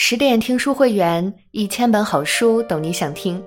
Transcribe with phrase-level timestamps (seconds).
[0.00, 3.42] 十点听书会员，一千本好书，懂你想听。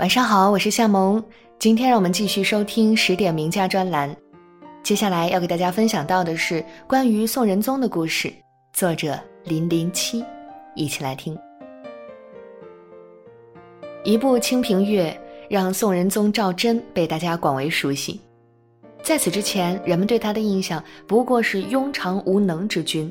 [0.00, 1.22] 晚上好，我是夏萌。
[1.60, 4.14] 今天让我们继续收听十点名家专栏。
[4.82, 8.34] 接下来要给大家分享到的是关于宋仁宗的故事，
[8.72, 10.24] 作者零零七，
[10.74, 11.38] 一起来听。
[14.02, 15.04] 一部《清平乐》
[15.48, 18.20] 让宋仁宗赵祯被大家广为熟悉。
[19.04, 23.10] 在此之前，人们对他的印象不过是庸常无能之君。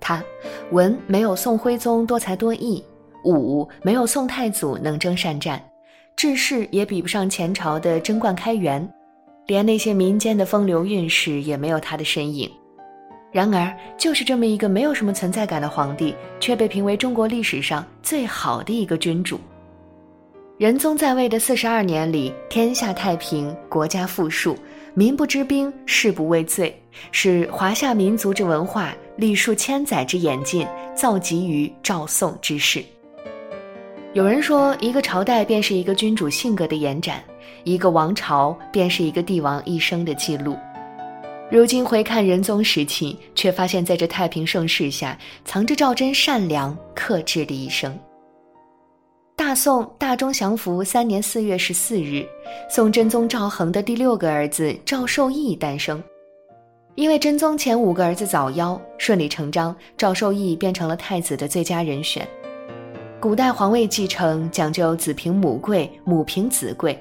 [0.00, 0.22] 他
[0.70, 2.84] 文没有宋徽宗多才多艺，
[3.24, 5.62] 武没有宋太祖能征善战，
[6.16, 8.88] 治世也比不上前朝的贞观开元，
[9.46, 12.50] 连那些民间的风流韵事也没有他的身影。
[13.30, 19.38] 然而，就是这么一个没有什么存在感的皇帝，却被评为中国历史上最好的一个君主。
[20.58, 24.58] 仁宗在位的四十二年里，天下太平，国家富庶。
[24.92, 26.76] 民不知兵，士不畏罪，
[27.12, 32.84] 使华夏民族之文化历数千载之演进，造极于赵宋之世。
[34.14, 37.22] 有人说，一个朝代便是一个君主性格的延展，
[37.62, 40.58] 一个王朝便是一个帝王一生的记录。
[41.52, 47.96] 如今回看仁宗时期，却发现在这太平盛世下，藏着赵祯善良克制的一生。
[49.38, 52.26] 大宋大中祥符三年四月十四日，
[52.68, 56.02] 宋真宗赵恒的第六个儿子赵受益诞生。
[56.96, 62.26] 因为真宗前五个儿子早夭，顺理成章，赵受益变成了太子的最佳人选。
[63.20, 67.00] 古代皇位继承讲究子凭母贵，母凭子贵，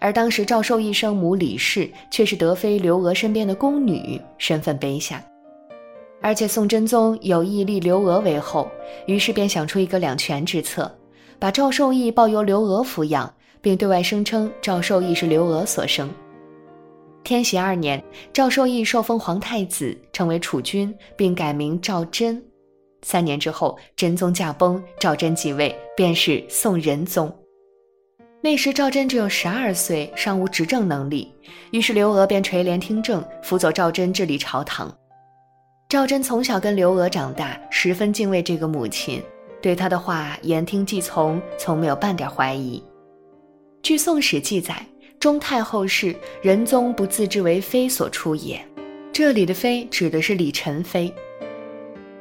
[0.00, 5.22] 而当时赵受益生母李氏却是德妃刘娥身边的宫女，身份卑下。
[6.20, 8.68] 而且宋真宗有意立刘娥为后，
[9.06, 10.92] 于是便想出一个两全之策。
[11.38, 16.10] 把赵受益抱由刘娥抚养，并对外声称赵受益是刘娥所生。
[17.22, 22.42] 天禧二年，赵受益受封皇太子，成为储君，并改名赵祯。
[23.02, 27.32] 三年之后，真宗驾崩，赵祯继位，便是宋仁宗。
[28.40, 31.32] 那时赵祯只有十二岁，尚无执政能力，
[31.70, 34.92] 于是刘娥便垂帘听政，辅佐赵祯治理朝堂。
[35.88, 39.22] 赵祯从小跟刘娥长大，十分敬畏这个母亲。
[39.60, 42.82] 对他的话言听计从，从没有半点怀疑。
[43.82, 44.86] 据《宋史》记载，
[45.18, 48.64] 中太后是仁宗不自知为妃所出也。
[49.12, 51.12] 这里的妃指的是李宸妃。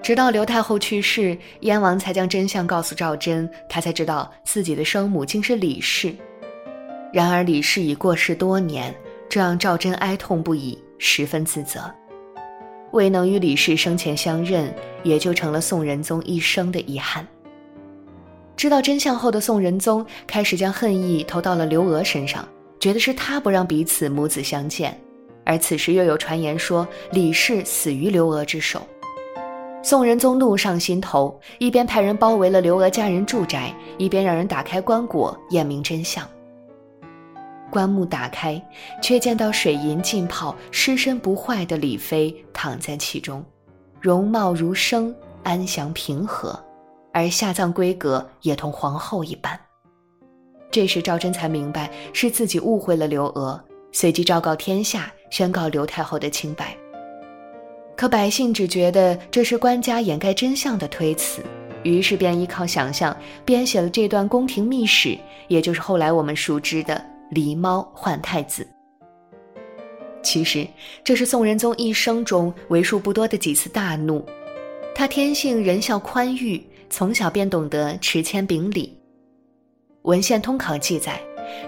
[0.02, 6.16] 直到刘太后去世，燕王才将真相告诉赵祯，他才知道自己的生母竟是李氏。
[7.12, 8.94] 然而李氏已过世多年，
[9.30, 11.94] 这让赵祯哀痛不已，十分自责。
[12.98, 17.26] 未能与李氏生前相认，也就成了宋仁宗一生的遗憾。
[18.56, 22.44] 知道真相后的宋仁宗开始将恨意投到了刘娥身上，
[22.80, 25.00] 觉得是他不让彼此母子相见，
[25.46, 28.82] 而此时又有传言说李氏死于刘娥之手。
[29.84, 36.28] 宋仁宗怒上心头，一边派人包围了刘娥家人住宅，一边让人打开棺椁验明真相。
[37.70, 38.62] 棺木打开，
[39.02, 43.44] 却见到水银浸泡、尸身不坏的李妃躺在其中，
[44.00, 45.14] 容貌如生，
[45.44, 46.58] 安详平和，
[47.14, 49.60] 而下葬规格也同皇后一般。
[50.70, 53.60] 这时赵祯才明白是自己误会了刘娥，
[53.92, 56.76] 随即昭告天下，宣告刘太后的清白。
[57.96, 61.42] 可百姓只觉得这是官家掩盖真相的推辞，
[61.84, 65.18] 于是便依靠想象编写了这段宫廷秘史，
[65.48, 67.04] 也就是后来我们熟知的。
[67.32, 68.68] 狸猫换太子。
[70.24, 70.68] 其实，
[71.04, 74.26] 这是宋仁宗一生中为数不多的几次大怒。
[74.94, 78.98] 他天性仁孝宽裕，从小便懂得持谦秉礼。
[80.02, 81.22] 文献通考记载，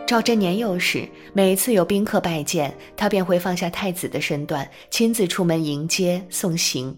[0.05, 6.93] 赵祯年幼时，每次有宾客拜见，他便会放下太子的身段，亲自出门迎接送行。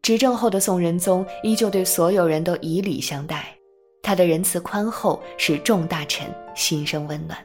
[0.00, 3.54] 执政后的宋仁宗依旧对所有人都以礼相待，
[4.02, 6.26] 他的仁慈宽厚使众大臣
[6.56, 7.38] 心生温暖。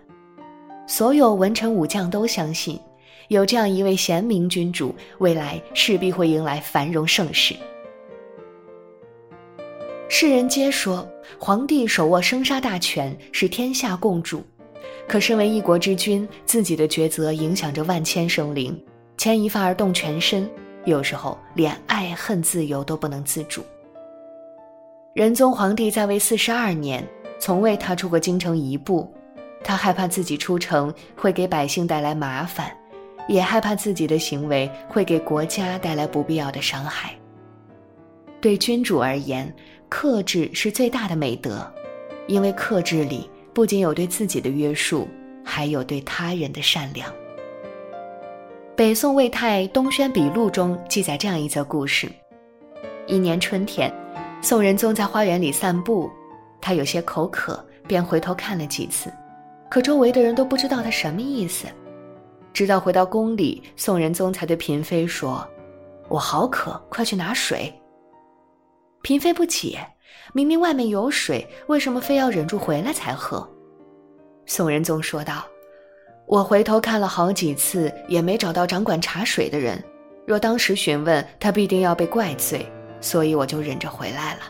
[0.89, 2.79] 所有文臣武将都相信，
[3.27, 7.53] 有这样一位贤明君主，未来势必会迎来繁荣盛世。
[10.07, 11.05] 世人皆说，
[11.37, 14.41] 皇帝手握生杀大权，是天下共主。
[15.09, 18.81] 可身为一国之君，自己的抉择影响着万千生灵，
[19.17, 20.49] 牵一发而动全身，
[20.85, 23.61] 有时候连爱恨自由都不能自主。
[25.13, 27.05] 仁宗皇帝在位四十二年，
[27.39, 29.11] 从未踏出过京城一步。
[29.67, 32.71] 他害怕自己出城会给百姓带来麻烦，
[33.27, 37.13] 也害怕自己的行为会给国家带来不必要的伤害。
[38.39, 39.53] 对君主而言，
[39.89, 41.69] 克制是最大的美德，
[42.27, 45.05] 因为克制里不仅有对自己的约束，
[45.43, 47.13] 还有对他人的善良。
[48.73, 52.09] 北宋魏太东轩笔录中记载这样一则故事：
[53.05, 53.93] 一年春天，
[54.41, 56.09] 宋仁宗在花园里散步，
[56.61, 59.11] 他有些口渴，便回头看了几次，
[59.69, 61.67] 可周围的人都不知道他什么意思。
[62.53, 65.47] 直到回到宫里，宋仁宗才对嫔妃说
[66.09, 67.73] ：“我好渴，快去拿水。”
[69.03, 69.79] 嫔妃不解，
[70.33, 73.47] 明明外面有水，为什么非要忍住回来才喝？
[74.45, 75.45] 宋仁宗说道
[76.25, 79.81] ：“我回头看了好几次，也没找到掌管茶水的人。
[80.25, 82.65] 若当时询问他，必定要被怪罪，
[82.99, 84.41] 所以我就忍着回来了。”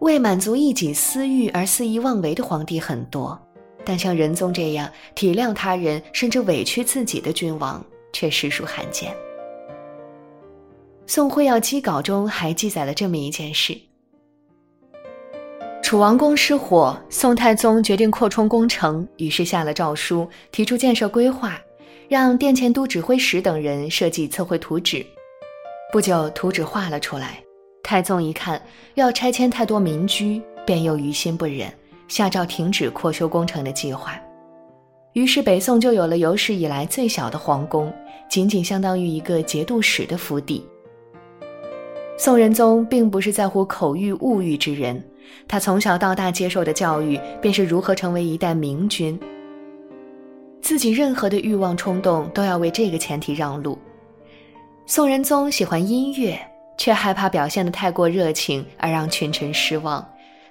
[0.00, 3.38] 为满足一己私欲而肆意妄为的皇帝很多。
[3.84, 9.10] 但像仁宗这样体谅他人甚至委屈自己的君王却实属罕见。
[11.06, 13.74] 《宋会要赍稿》中还记载了这么一件事：
[15.82, 21.58] 楚王宫失火，宋太宗决定扩充工程，于是下了诏书，提出建设规划，
[22.10, 25.04] 让殿前都指挥使等人设计测绘图纸。
[25.90, 27.42] 不久，图纸画了出来，
[27.88, 28.60] 太宗一看
[28.96, 31.72] 要拆迁太多民居，便又于心不忍。
[32.06, 34.20] 下诏停止扩修工程的计划，
[35.14, 37.90] 于是北宋就有了有史以来最小的皇宫，
[38.28, 40.62] 仅仅相当于一个节度使的府邸。
[42.18, 45.02] 宋仁宗并不是在乎口欲物欲之人，
[45.48, 49.18] 他从小到大接受的教育便是如何成为一代明君。
[50.60, 53.78] 自己任何的欲望冲动都要为这个前提让路。
[54.84, 56.38] 宋仁宗喜欢音乐，
[56.78, 60.02] 却害怕表现得太过热情而让群臣失望。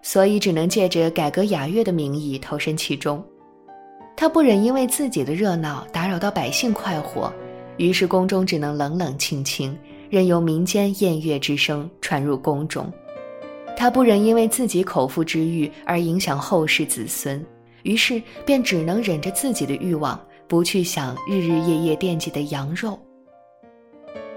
[0.03, 3.21] 所以只能借着改革雅乐的名义投身其中，
[4.15, 7.33] 他不忍因为自己的热闹打扰到百姓快活，
[7.75, 9.77] 于是宫中只能冷冷清清，
[10.09, 12.89] 任由民间宴乐之声传入宫中。
[13.75, 17.43] 他不忍因为自己口腹之欲而影响后世子孙，
[17.83, 22.97] 于是便只能忍着自己的欲望，不去想日日夜夜惦记的羊肉。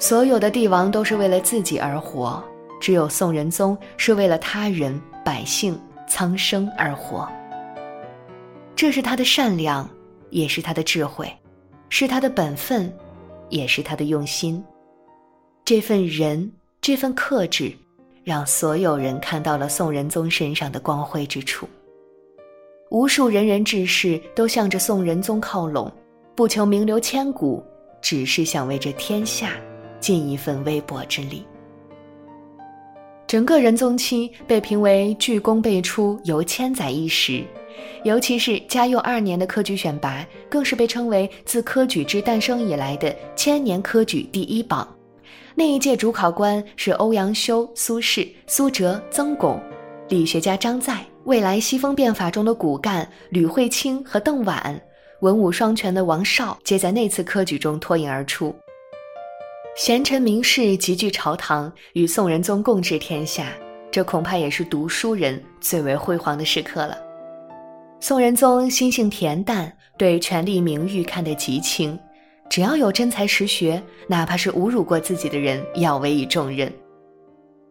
[0.00, 2.42] 所有的帝王都是为了自己而活，
[2.80, 5.00] 只有宋仁宗是为了他人。
[5.22, 7.30] 百姓苍生而活，
[8.74, 9.88] 这是他的善良，
[10.30, 11.30] 也是他的智慧，
[11.90, 12.90] 是他的本分，
[13.50, 14.64] 也是他的用心。
[15.62, 16.50] 这份仁，
[16.80, 17.70] 这份克制，
[18.24, 21.68] 让所有人看到了宋仁宗身上的光辉之处。
[22.88, 25.92] 无数仁人志士都向着宋仁宗靠拢，
[26.34, 27.62] 不求名留千古，
[28.00, 29.52] 只是想为这天下
[30.00, 31.44] 尽一份微薄之力。
[33.26, 37.44] 整个仁宗期被评为巨功辈出，犹千载一时。
[38.02, 44.86] 尤其是嘉佑二年的科举选拔，更是被称为自科举制诞生以来的千年科举第一榜。
[45.54, 49.60] 那一届主考官是欧阳修、苏轼、苏辙、曾巩，
[50.08, 54.80] 理学家张载，未来西风变法中的骨干吕惠卿和邓婉，
[55.20, 58.54] 文武双全的王绍，皆在那次科举中脱颖而出。
[59.80, 63.46] 贤臣名士集聚朝堂，与宋仁宗共治天下，
[63.90, 66.98] 这恐怕也是读书人最为辉煌的时刻了。
[67.98, 71.98] 宋仁宗心性恬淡，对权力名誉看得极轻，
[72.50, 76.70] 只要有真才实学，哪怕是侮辱过自己的人，要委以重任。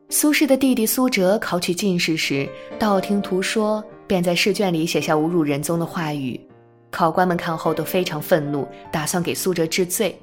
[0.10, 6.42] 苏轼的弟弟苏辙考取进士时，道听途说，便在试卷里写下侮辱仁宗的话语，
[6.90, 10.20] 考官们看后都非常愤怒，打算给苏辙治罪。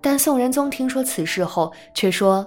[0.00, 2.46] 但宋仁宗听说此事后，却说：“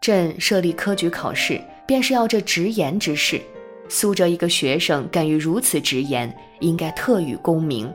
[0.00, 3.40] 朕设立科举考试，便是要这直言之事。
[3.88, 7.92] 苏辙一个学生，敢于如此直言，应该特予功名。”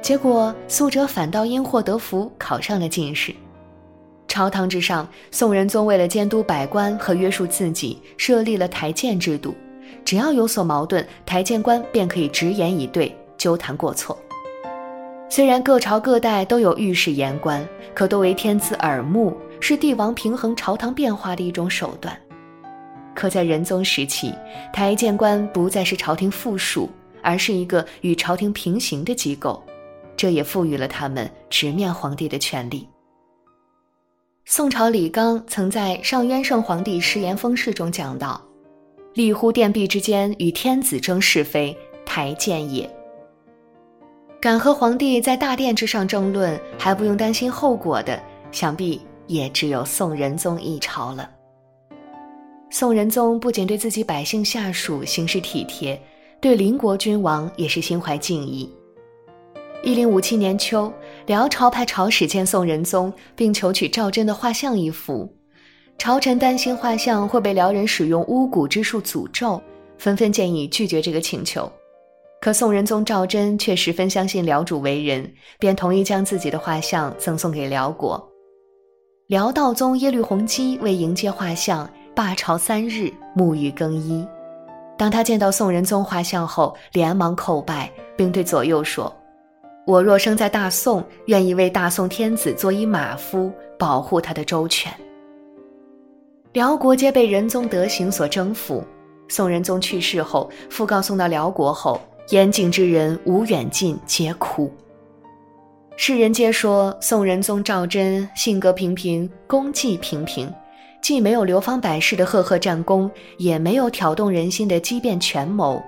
[0.00, 3.34] 结果，苏辙反倒因祸得福，考上了进士。
[4.28, 9.54] 朝堂之上，宋仁宗为了监督百官和约束自己，设立了台谏制度，
[10.04, 14.18] 只要有所矛盾，台谏官便可以直言以对，纠谈过错。
[15.34, 22.14] 虽然各朝各代都有御史言官，可多为天子耳目，是帝王平衡朝堂变化的一种手段。
[23.14, 24.34] 可在仁宗时期，
[24.74, 26.86] 台谏官不再是朝廷附属，
[27.22, 29.64] 而是一个与朝廷平行的机构，
[30.18, 32.86] 这也赋予了他们直面皇帝的权利。
[34.44, 38.38] 宋朝李纲曾在《上渊圣皇帝失言封事》中讲到
[39.16, 41.74] ：“立乎殿壁之间，与天子争是非，
[42.04, 42.86] 台谏也。”
[44.42, 48.20] 敢和皇帝在大殿之上争论还不用担心后果的，
[48.50, 51.30] 想必也只有宋仁宗一朝了。
[52.68, 55.96] 宋仁宗不仅对自己百姓下属行事体贴，
[56.40, 58.68] 对邻国君王也是心怀敬意。
[59.84, 60.92] 一零五七年秋，
[61.26, 65.32] 辽朝派朝使见宋仁宗，并求取赵祯的画像一幅。
[65.98, 69.62] 朝臣担心画像会被辽人使用巫蛊之术诅咒，
[69.98, 71.70] 纷纷建议拒绝这个请求。
[72.42, 78.20] 可宋仁宗赵祯却十分相信辽主为人，便同意将自己的画像赠送给辽国。
[79.28, 84.26] 辽道宗耶律洪基为迎接画像，罢朝三日，沐浴更衣。
[84.98, 89.14] 当他见到宋仁宗画像后，连忙叩拜，并对左右说
[89.86, 94.92] ：“我若生在大宋，愿意为大宋天子做一马夫，保护他的周全。”
[96.54, 98.82] 辽国皆被仁宗德行所征服。
[99.28, 101.98] 宋仁宗去世后，讣告送到辽国后，
[102.30, 104.72] 严谨之人无远近，皆苦。
[105.96, 110.52] 世人皆说宋仁宗赵祯性格平平，功绩平平，
[111.02, 115.82] 既没有流芳百世的赫赫战功，也没有挑动人心的机变权谋。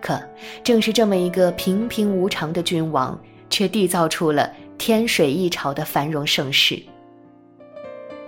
[0.00, 0.20] 可
[0.62, 6.74] 正是这么一个平平无常的君王，却缔造出了天水一朝的繁荣盛世。《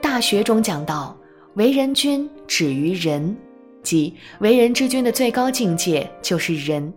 [0.00, 1.16] 大学》中讲到。
[1.56, 3.36] 为人君止于仁，
[3.82, 6.90] 即为人之君的最高境界就是仁。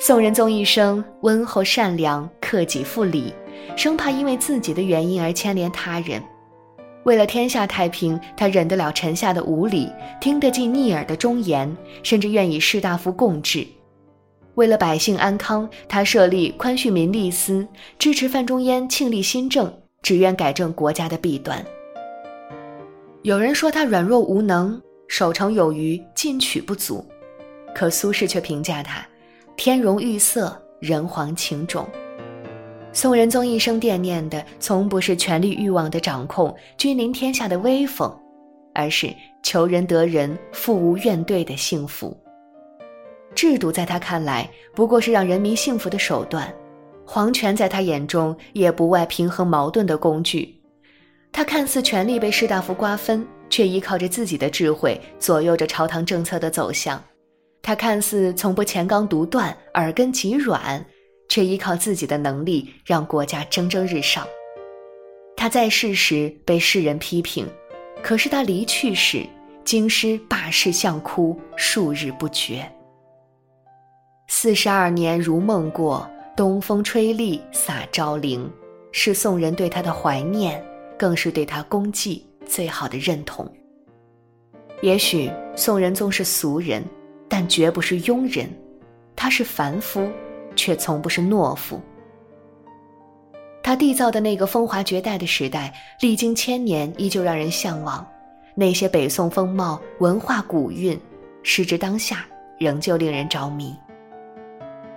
[0.00, 3.32] 宋仁宗一生温厚善良，克己复礼，
[3.76, 6.20] 生怕因为自己的原因而牵连他人。
[7.04, 9.88] 为了天下太平，他忍得了臣下的无礼，
[10.20, 13.66] 听得进逆耳的忠言，甚至愿与士大夫共治。
[14.54, 17.66] 为了百姓安康，他设立宽恤民利司，
[17.98, 19.72] 支持范仲淹庆历新政，
[20.02, 21.64] 只愿改正国家的弊端。
[23.22, 27.04] 有人说他软弱无能，守成有余，进取不足，
[27.74, 29.04] 可苏轼却评价他：
[29.64, 31.88] 天容玉色，人皇情种。
[32.92, 38.12] 宋仁宗一生惦念的，从不是权力欲望的掌控、君临天下的威风，
[38.74, 42.20] 而是求人得人、富无怨怼的幸福。
[43.36, 46.52] 制度在他看来不过是让人民幸福的手段，
[47.06, 50.60] 皇权在他眼中也不外平衡矛盾的工具。
[51.30, 56.98] 他看似权力被士大夫瓜分，却依靠着自己的智慧左右着朝堂政策的走向；
[57.62, 60.84] 他看似从不乾纲独断、耳根极软，
[61.28, 64.26] 却依靠自己的能力让国家蒸蒸日上。
[65.36, 67.48] 他在世时被世人批评，
[68.02, 69.24] 可是他离去时，
[69.64, 72.70] 京师罢市相哭，数日不绝。
[74.28, 78.50] 四十二年如梦过，东风吹栗洒昭陵，
[78.90, 80.62] 是宋人对他的怀念。
[80.98, 83.50] 更是对他功绩最好的认同。
[84.82, 86.80] 也许宋仁宗是俗人，
[87.32, 88.46] 但绝不是庸人，
[89.16, 90.06] 他是凡夫，
[90.54, 91.80] 却从不是懦夫。
[93.62, 95.72] 他缔造的那个风华绝代的时代，
[96.02, 98.06] 历经千年依旧让人向往。
[98.54, 101.00] 那些北宋风貌、文化古韵，
[101.42, 102.26] 时至当下
[102.58, 103.74] 仍旧令人着迷。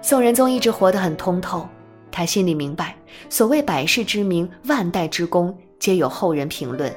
[0.02, 1.66] 宋仁宗一直活得很通透，
[2.12, 2.98] 他心里明白，
[3.30, 5.58] 所谓百世之名、万代之功。
[5.80, 6.94] 皆有后人评论，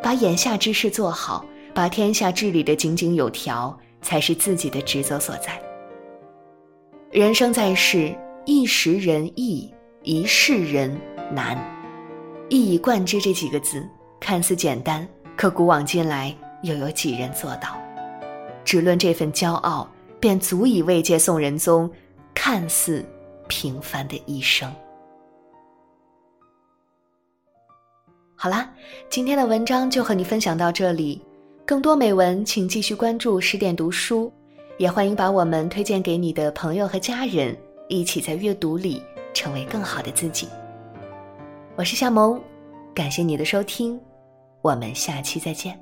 [0.00, 1.44] 把眼下之事做好，
[1.74, 5.60] 把天下治理的井井有条，才是自己的职责所在。
[7.10, 8.14] 人生在世，
[8.44, 10.94] 一时人易，一世人
[11.32, 11.58] 难。
[12.50, 13.86] 一以贯之这几个字
[14.20, 17.76] 看似简单，可古往今来又有几人做到？
[18.64, 19.88] 只论这份骄傲，
[20.20, 21.90] 便足以慰藉宋仁宗
[22.34, 23.04] 看似
[23.48, 24.70] 平凡的一生。
[28.34, 28.70] 好啦，
[29.10, 31.20] 今天的文章就和你分享到这里。
[31.68, 34.32] 更多美文，请继续关注十点读书，
[34.78, 37.54] 也欢迎把我们推荐给你的朋友和家人，
[37.88, 39.02] 一起在阅读里
[39.34, 40.48] 成为更好的自己。
[41.76, 42.40] 我是夏萌，
[42.94, 44.00] 感谢你的收听，
[44.62, 45.78] 我们下期再见。